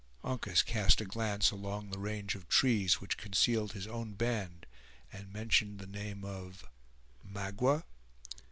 [0.23, 4.65] Uncas cast a glance along the range of trees which concealed his own band
[5.13, 6.65] and mentioned the name of:
[7.23, 7.83] "Magua?"